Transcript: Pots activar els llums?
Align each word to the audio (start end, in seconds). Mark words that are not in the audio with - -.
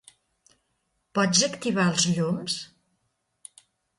Pots 1.19 1.43
activar 1.49 1.85
els 1.91 2.07
llums? 2.13 2.57